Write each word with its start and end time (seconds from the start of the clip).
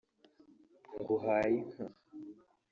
nguhaye 0.97 1.55
inka” 1.61 1.85